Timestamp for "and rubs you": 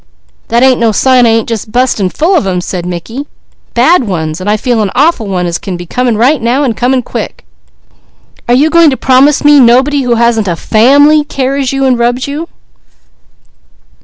11.85-12.47